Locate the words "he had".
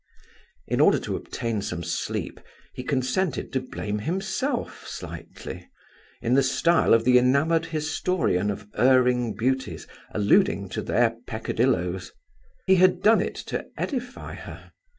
12.65-13.03